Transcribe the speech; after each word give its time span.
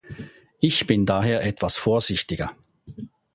Ich 0.59 0.87
bin 0.87 1.05
daher 1.05 1.43
etwas 1.43 1.77
vorsichtiger. 1.77 2.55